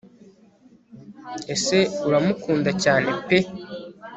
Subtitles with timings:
[1.55, 3.37] ese uramukunda cyane pe